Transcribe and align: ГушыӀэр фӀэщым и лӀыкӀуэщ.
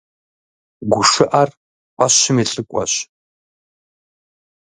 ГушыӀэр 0.91 1.49
фӀэщым 1.97 2.37
и 2.41 2.45
лӀыкӀуэщ. 2.51 2.93